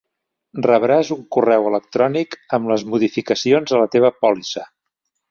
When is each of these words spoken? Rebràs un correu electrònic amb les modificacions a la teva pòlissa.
Rebràs 0.67 1.09
un 1.15 1.19
correu 1.35 1.67
electrònic 1.71 2.35
amb 2.59 2.71
les 2.73 2.85
modificacions 2.93 3.75
a 3.77 3.83
la 3.83 3.91
teva 3.97 4.11
pòlissa. 4.25 4.65